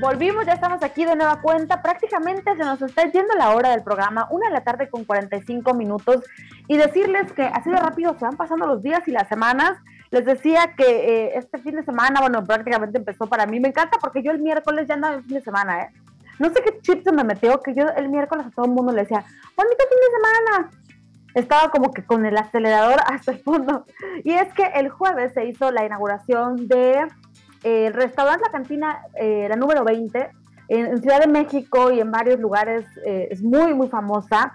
[0.00, 1.82] Volvimos, ya estamos aquí de nueva cuenta.
[1.82, 5.74] Prácticamente se nos está yendo la hora del programa, una de la tarde con 45
[5.74, 6.24] minutos.
[6.68, 9.76] Y decirles que así de rápido se van pasando los días y las semanas.
[10.10, 13.60] Les decía que eh, este fin de semana, bueno, prácticamente empezó para mí.
[13.60, 15.90] Me encanta porque yo el miércoles ya andaba el fin de semana, ¿eh?
[16.38, 18.92] No sé qué chip se me metió, que yo el miércoles a todo el mundo
[18.92, 19.22] le decía,
[19.54, 20.70] bonito fin de semana.
[21.34, 23.84] Estaba como que con el acelerador hasta el fondo.
[24.24, 27.06] Y es que el jueves se hizo la inauguración de
[27.62, 30.30] el restaurante La Cantina, eh, la número 20,
[30.68, 34.54] en, Ciudad de México y en varios lugares eh, es muy, muy famosa.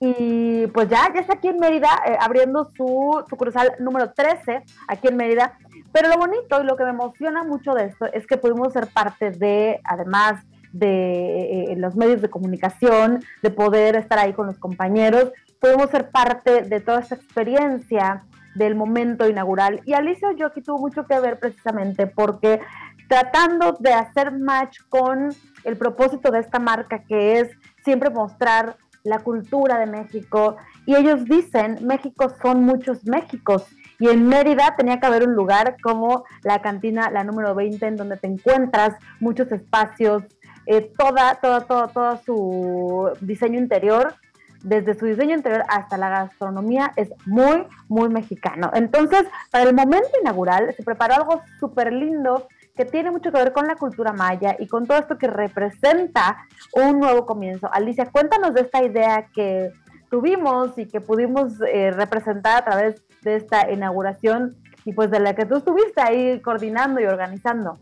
[0.00, 5.08] Y pues ya, ya está aquí en Mérida, eh, abriendo su sucursal número 13, aquí
[5.08, 5.56] en Mérida.
[5.92, 8.88] Pero lo bonito y lo que me emociona mucho de esto es que pudimos ser
[8.88, 15.30] parte de, además de los medios de comunicación, de poder estar ahí con los compañeros,
[15.60, 18.24] pudimos ser parte de toda esta experiencia
[18.54, 19.80] del momento inaugural.
[19.84, 22.60] Y Alicia aquí tuvo mucho que ver precisamente porque
[23.08, 25.30] tratando de hacer match con
[25.64, 27.50] el propósito de esta marca que es
[27.84, 30.56] siempre mostrar la cultura de México.
[30.86, 33.66] Y ellos dicen, México son muchos Méxicos.
[33.98, 37.96] Y en Mérida tenía que haber un lugar como la cantina, la número 20, en
[37.96, 40.24] donde te encuentras muchos espacios,
[40.66, 44.14] eh, toda, toda, toda, su diseño interior
[44.62, 48.70] desde su diseño interior hasta la gastronomía, es muy, muy mexicano.
[48.74, 53.52] Entonces, para el momento inaugural se preparó algo súper lindo que tiene mucho que ver
[53.52, 57.68] con la cultura maya y con todo esto que representa un nuevo comienzo.
[57.72, 59.70] Alicia, cuéntanos de esta idea que
[60.10, 65.34] tuvimos y que pudimos eh, representar a través de esta inauguración y pues de la
[65.34, 67.78] que tú estuviste ahí coordinando y organizando.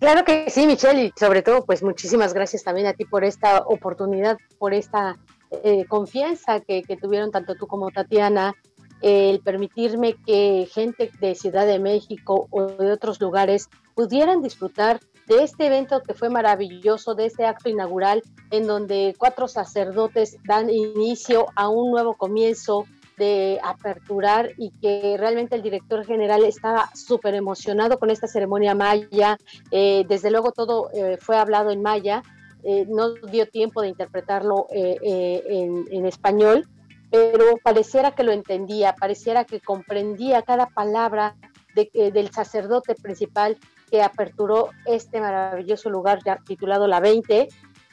[0.00, 3.58] Claro que sí, Michelle, y sobre todo, pues muchísimas gracias también a ti por esta
[3.66, 5.16] oportunidad, por esta
[5.50, 8.54] eh, confianza que, tuvieron tanto tú como Tatiana,
[9.00, 15.44] el permitirme que gente de Ciudad de México o de otros lugares pudieran disfrutar de
[15.44, 21.46] este evento que fue maravilloso, de este acto inaugural en donde cuatro sacerdotes dan inicio
[21.54, 22.86] a un nuevo comienzo
[23.18, 29.36] de aperturar y que realmente el director general estaba súper emocionado con esta ceremonia maya.
[29.70, 32.22] Eh, desde luego todo eh, fue hablado en maya
[32.64, 36.68] eh, no dio tiempo de interpretarlo eh, eh, en, español,
[37.10, 41.36] pero pareciera que lo entendía, pareciera que comprendía cada palabra
[41.74, 43.56] del sacerdote principal
[43.88, 47.48] que aperturó este maravilloso lugar ya titulado La 20,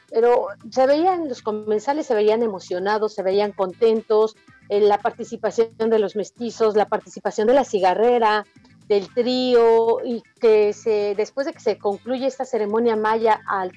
[0.10, 4.36] pero se veían, los comensales se veían emocionados, se veían contentos,
[4.70, 8.44] la participación de los mestizos, la participación de la cigarrera,
[8.88, 13.72] del trío y que se, después de que se concluye esta ceremonia maya al,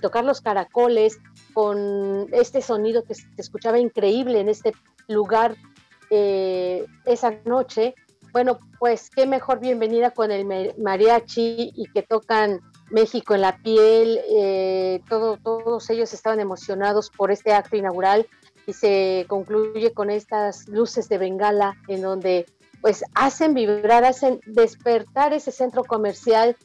[0.00, 1.18] tocar los caracoles
[1.52, 4.72] con este sonido que se escuchaba increíble en este
[5.08, 5.56] lugar
[6.10, 7.94] eh, esa noche,
[8.32, 12.60] bueno, pues qué mejor bienvenida con el mariachi y que tocan
[12.90, 18.26] México en la piel, eh, todo, todos ellos estaban emocionados por este acto inaugural
[18.66, 22.46] y se concluye con estas luces de Bengala en donde
[22.80, 26.56] pues hacen vibrar, hacen despertar ese centro comercial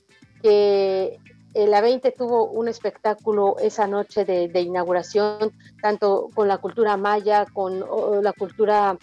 [0.42, 1.20] que
[1.54, 5.52] la 20 tuvo un espectáculo esa noche de, inauguración,
[5.82, 7.84] tanto con la cultura maya, con
[8.24, 8.98] la cultura,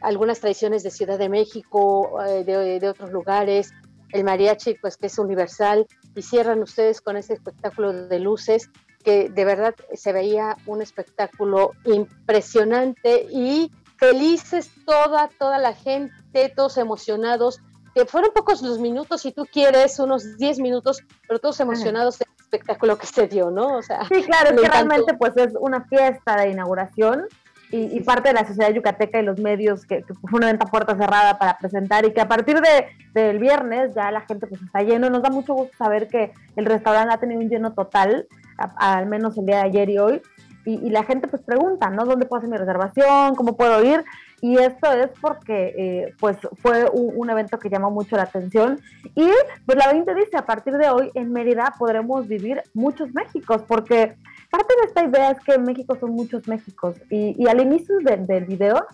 [0.00, 3.72] algunas tradiciones de Ciudad de México, eh, de, otros lugares,
[4.12, 8.70] el mariachi, pues que es universal, y cierran ustedes con ese espectáculo de luces
[9.04, 13.70] que de verdad se veía un espectáculo impresionante y
[14.10, 17.60] felices toda, toda la gente, todos emocionados,
[17.94, 22.28] que fueron pocos los minutos, si tú quieres, unos 10 minutos, pero todos emocionados del
[22.38, 23.76] espectáculo que se dio, ¿no?
[23.76, 27.26] O sea, sí, claro, es que realmente pues es una fiesta de inauguración
[27.70, 31.38] y, parte de la sociedad yucateca y los medios, que, fue una venta puerta cerrada
[31.38, 35.10] para presentar y que a partir de, del viernes ya la gente pues está lleno.
[35.10, 38.28] Nos da mucho gusto saber que el restaurante ha tenido un lleno total,
[38.58, 40.22] al menos el día de ayer y hoy
[40.64, 42.04] y, la gente pues pregunta, ¿no?
[42.04, 43.34] ¿Dónde puedo hacer mi reservación?
[43.34, 44.04] ¿Cómo puedo ir?
[44.40, 48.80] Y esto es porque eh, pues fue un, evento que llamó mucho la atención
[49.14, 49.28] y
[49.66, 54.16] pues la 20 dice, a partir de hoy en Mérida podremos vivir muchos Méxicos, porque
[54.50, 57.96] parte de esta idea es que en México son muchos Méxicos y, y al inicio
[58.00, 58.86] del video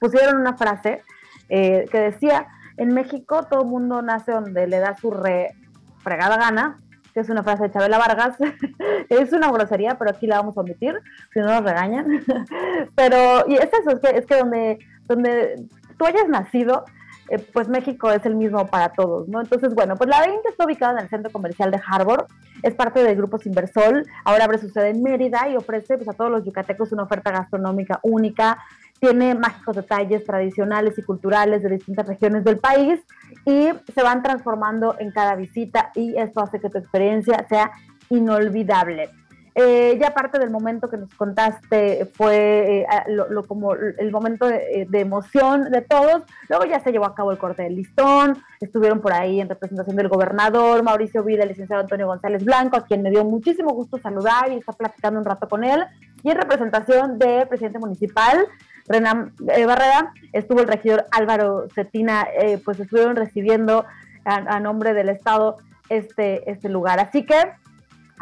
[0.00, 1.02] pusieron una frase
[1.48, 2.46] eh, que decía,
[2.76, 5.54] en México todo el mundo nace donde le da su re
[5.98, 6.78] fregada gana,
[7.12, 8.36] que es una frase de Chabela Vargas.
[9.08, 10.94] es una grosería, pero aquí la vamos a omitir,
[11.32, 12.24] si no nos regañan.
[12.94, 15.66] pero, y es eso, es que, es que donde, donde
[15.98, 16.84] tú hayas nacido,
[17.28, 19.40] eh, pues México es el mismo para todos, ¿no?
[19.40, 22.26] Entonces, bueno, pues la 20 está ubicada en el centro comercial de Harbor,
[22.62, 26.12] es parte del grupo Inversol, ahora abre su sede en Mérida y ofrece pues, a
[26.12, 28.58] todos los yucatecos una oferta gastronómica única
[29.00, 33.00] tiene mágicos detalles tradicionales y culturales de distintas regiones del país
[33.44, 37.70] y se van transformando en cada visita y esto hace que tu experiencia sea
[38.08, 39.10] inolvidable.
[39.54, 44.86] Eh, ya parte del momento que nos contaste fue eh, lo, como el momento de,
[44.92, 46.22] emoción de todos.
[46.48, 48.38] Luego ya se llevó a cabo el corte del listón.
[48.60, 52.84] Estuvieron por ahí en representación del gobernador Mauricio Vida, el licenciado Antonio González Blanco, a
[52.84, 55.84] quien me dio muchísimo gusto saludar y estar platicando un rato con él.
[56.22, 58.46] Y en representación del presidente municipal,
[58.90, 62.26] Renan eh, Barrera, estuvo el regidor Álvaro Cetina,
[62.64, 63.86] pues estuvieron recibiendo
[64.24, 65.56] a, nombre del Estado
[65.88, 67.00] este, este lugar.
[67.00, 67.36] Así que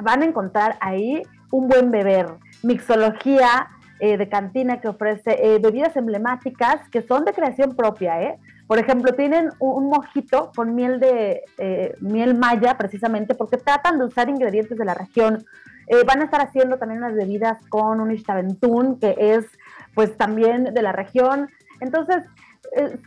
[0.02, 2.26] van a encontrar ahí un buen beber,
[2.62, 3.68] mixología
[4.00, 8.38] eh, de cantina que ofrece eh, bebidas emblemáticas que son de creación propia, ¿eh?
[8.68, 14.04] Por ejemplo, tienen un, mojito con miel de eh, miel maya, precisamente, porque tratan de
[14.04, 15.44] usar ingredientes de la región.
[16.06, 19.46] van a estar haciendo también unas bebidas con un ishtabentún, que es
[19.98, 21.50] pues también de la región.
[21.80, 22.22] Entonces,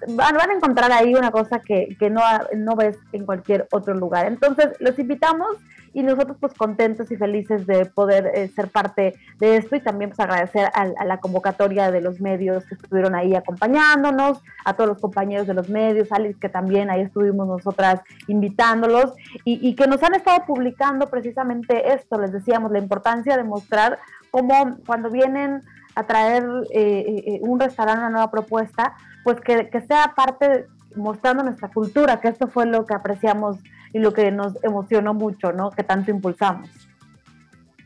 [0.10, 2.22] van, a encontrar ahí una cosa que, que no,
[2.54, 4.26] no ves en cualquier otro lugar.
[4.26, 5.56] Entonces, los invitamos
[5.94, 10.10] y nosotros pues contentos y felices de poder eh, ser parte de esto y también
[10.10, 15.00] pues agradecer a, la convocatoria de los medios que estuvieron ahí acompañándonos, a todos los
[15.00, 19.14] compañeros de los medios, Alex que también ahí estuvimos nosotras invitándolos
[19.46, 24.00] y, que nos han estado publicando precisamente esto, les decíamos, la importancia de mostrar
[24.30, 25.62] cómo cuando vienen
[25.96, 31.44] a traer eh, eh, un restaurante, una nueva propuesta, pues que, que sea parte mostrando
[31.44, 33.58] nuestra cultura, que esto fue lo que apreciamos
[33.94, 35.72] y lo que nos emocionó mucho, ¿no?
[35.72, 36.70] Que tanto impulsamos.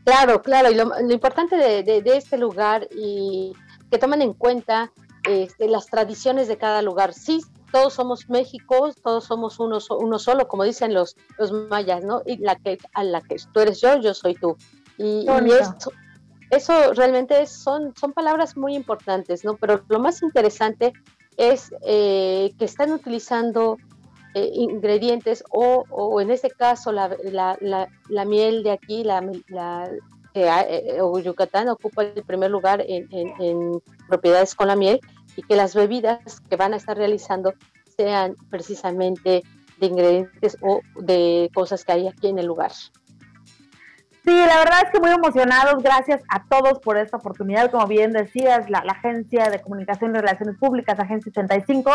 [0.03, 3.53] Claro, claro, y lo, importante de, este lugar y
[3.89, 4.91] que tomen en cuenta
[5.27, 7.13] este, las tradiciones de cada lugar.
[7.13, 7.41] Sí,
[7.71, 12.21] todos somos México, todos somos uno, uno solo, como dicen los, los mayas, ¿no?
[12.23, 14.55] Y la que, a la que tú eres yo, yo soy tú.
[14.99, 15.91] Y, eso,
[16.55, 19.55] eso, realmente son, son palabras muy importantes, ¿no?
[19.57, 20.93] Pero lo más interesante
[21.37, 23.77] es eh, que están utilizando
[24.33, 27.57] eh, ingredientes o, o, en este caso la, la,
[28.09, 29.89] la, miel de aquí, la, la
[30.33, 34.99] eh, Yucatán ocupa el primer lugar en, en, propiedades con la miel
[35.37, 37.53] y que las bebidas que van a estar realizando
[37.95, 39.43] sean precisamente
[39.77, 42.71] de ingredientes o de cosas que hay aquí en el lugar.
[44.25, 45.83] Sí, la verdad es que muy emocionados.
[45.83, 47.69] Gracias a todos por esta oportunidad.
[47.69, 51.91] Como bien decías, la, Agencia de Comunicación y Relaciones Públicas, Agencia 85,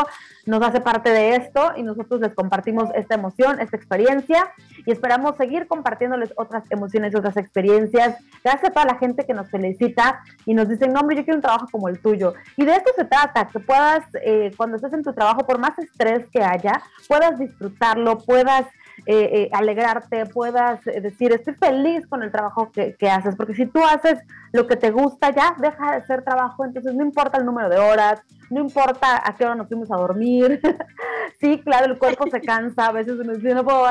[0.47, 4.53] nos hace parte de esto y nosotros les compartimos esta emoción, esta experiencia
[4.87, 8.17] y esperamos seguir compartiéndoles otras emociones, otras experiencias.
[8.45, 11.39] Gracias a toda la gente que nos felicita y nos dicen, no, hombre, yo quiero
[11.39, 12.35] un trabajo como el tuyo.
[12.57, 15.77] Y de esto se trata, que puedas, eh, cuando estés en tu trabajo, por más
[15.81, 18.67] estrés que haya, puedas disfrutarlo, puedas
[19.07, 23.67] eh, eh, alegrarte, puedas eh, decir, estoy feliz con el trabajo que, haces, porque si
[23.67, 24.19] tú haces
[24.53, 27.79] lo que te gusta, ya deja de ser trabajo, entonces no importa el número de
[27.79, 28.21] horas,
[28.51, 30.61] no importa a qué hora nos fuimos a dormir,
[31.41, 33.85] sí, claro, el cuerpo se cansa, a veces uno dice, no puedo,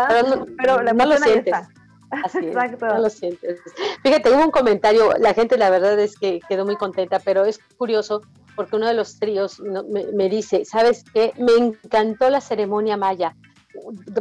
[0.57, 1.56] pero, la no lo sientes.
[2.41, 2.88] Exacto.
[2.88, 3.61] no lo sientes.
[4.03, 7.59] Fíjate, hubo un comentario, la gente la verdad es que quedó muy contenta, pero es
[7.77, 8.21] curioso
[8.56, 11.33] porque uno de los tríos me, me dice, ¿sabes qué?
[11.38, 13.35] Me encantó la ceremonia maya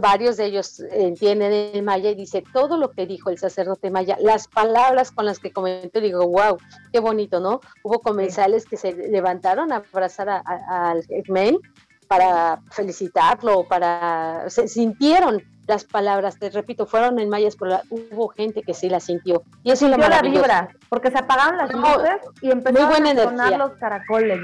[0.00, 4.16] varios de ellos entienden el maya y dice todo lo que dijo el sacerdote maya,
[4.20, 6.58] las palabras con las que comentó, digo, wow,
[6.92, 7.60] qué bonito, ¿no?
[7.82, 11.58] Hubo comensales que se levantaron a abrazar al Ekmen
[12.06, 18.62] para felicitarlo, para se sintieron las palabras, te repito, fueron en mayas, pero hubo gente
[18.62, 19.42] que sí las sintió.
[19.62, 23.58] Y eso es lo la vibra, porque se apagaron las luces y empezaron a sonar
[23.58, 24.40] los caracoles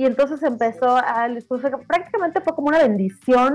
[0.00, 3.54] y entonces empezó al discurso, prácticamente fue como una bendición,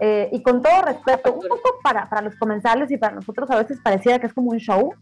[0.00, 3.56] eh, y con todo respeto, un poco para, para los comensales y para nosotros a
[3.56, 4.94] veces parecía que es como un show,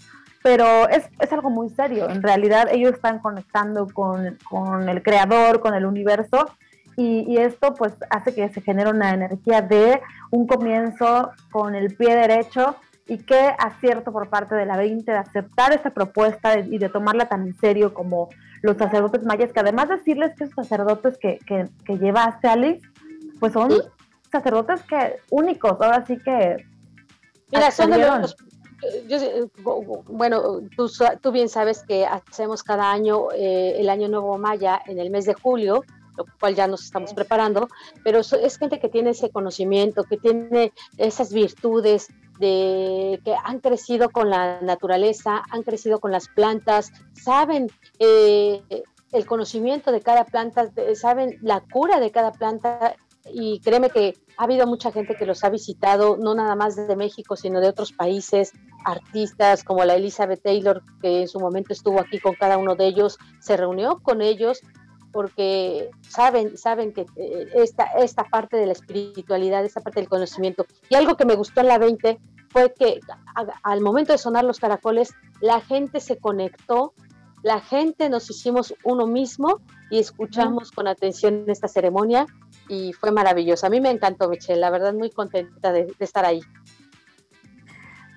[0.43, 2.11] pero es, es algo muy serio.
[2.11, 6.55] En realidad ellos están conectando con, con el creador, con el universo,
[6.99, 11.97] y, y, esto pues hace que se genere una energía de un comienzo con el
[11.97, 12.77] pie derecho
[13.07, 17.27] y qué acierto por parte de la 20 de aceptar esta propuesta y de tomarla
[17.27, 18.29] tan en serio como
[18.65, 22.83] los sacerdotes mayas, que además de decirles que esos sacerdotes que, que, que llevaste, Alex,
[23.39, 23.71] pues son
[24.33, 26.57] sacerdotes que únicos, ahora sí que...
[27.53, 28.35] Mira, son de los,
[30.07, 30.91] bueno, tú,
[31.21, 35.27] tú, bien sabes que hacemos cada año eh, el Año Nuevo Maya en el mes
[35.27, 35.85] de julio,
[36.17, 37.69] lo cual ya nos estamos preparando,
[38.03, 44.11] pero es gente que tiene ese conocimiento, que tiene esas virtudes, de que han crecido
[44.11, 48.61] con la naturaleza, han crecido con las plantas, saben eh,
[49.13, 52.97] el conocimiento de cada planta, saben la cura de cada planta
[53.33, 56.97] y créeme que ha habido mucha gente que los ha visitado, no nada más de
[56.97, 58.53] México, sino de otros países,
[58.85, 62.87] artistas como la Elizabeth Taylor, que en su momento estuvo aquí con cada uno de
[62.87, 64.61] ellos, se reunió con ellos
[65.15, 70.67] porque saben, saben que eh, esta, esta parte de la espiritualidad, esta parte del conocimiento.
[70.91, 72.19] Y algo que me gustó en la 20
[72.51, 72.99] fue que
[73.63, 76.95] al momento de sonar los caracoles, la gente se conectó,
[77.45, 82.27] la gente nos hicimos uno mismo y escuchamos con atención esta ceremonia
[82.69, 83.69] y fue maravilloso.
[83.69, 86.41] A mí me encantó, Michelle, la verdad muy contenta de estar ahí.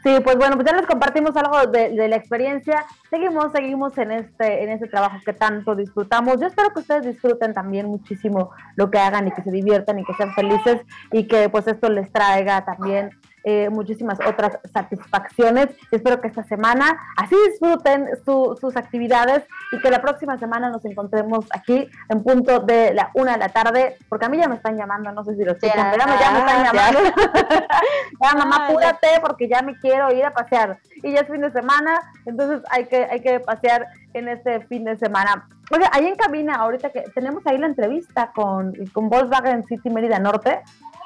[0.03, 2.85] Sí, pues bueno, pues ya les compartimos algo de, la experiencia.
[3.09, 6.39] Seguimos, seguimos en este, en este trabajo que tanto disfrutamos.
[6.39, 10.05] Yo espero que ustedes disfruten también muchísimo lo que hagan y que se diviertan y
[10.05, 13.09] que sean felices y que pues esto les traiga también
[13.43, 15.67] eh, muchísimas otras satisfacciones.
[15.91, 21.45] Espero que esta semana así disfruten sus actividades y que la próxima semana nos encontremos
[21.51, 24.77] aquí en punto de la una de la tarde, porque a mí ya me están
[24.77, 26.99] llamando, no sé si lo escuchan, pero ya me están llamando.
[28.19, 30.79] Ya, mamá, apúrate porque ya me quiero ir a pasear.
[31.03, 34.83] Y ya es fin de semana, entonces hay que, hay que pasear en este fin
[34.83, 35.47] de semana.
[35.71, 40.17] Oye, ahí en cabina, ahorita que tenemos ahí la entrevista con, con Volkswagen City Mérida
[40.17, 40.61] Norte,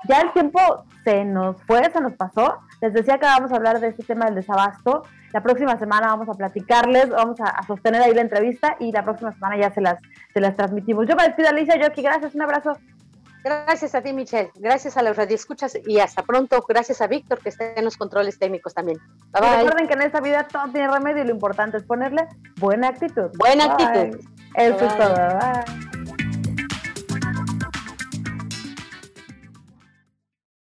[0.07, 0.59] ya el tiempo
[1.03, 2.59] se nos fue, se nos pasó.
[2.81, 5.03] Les decía que vamos a hablar de este tema del desabasto.
[5.33, 9.31] La próxima semana vamos a platicarles, vamos a, sostener ahí la entrevista y la próxima
[9.31, 9.99] semana ya se las,
[10.33, 11.07] se las transmitimos.
[11.07, 12.77] Yo me despido, Alicia, yo aquí, gracias, un abrazo.
[13.43, 14.51] Gracias a ti, Michelle.
[14.55, 16.63] Gracias a los radioescuchas y hasta pronto.
[16.67, 18.99] Gracias a Víctor, que está en los controles técnicos también.
[19.33, 22.27] recuerden que en esta vida todo tiene remedio y lo importante es ponerle
[22.57, 23.31] buena actitud.
[23.37, 24.19] Buena actitud.
[24.55, 25.15] Eso es todo.
[25.15, 26.00] Bye.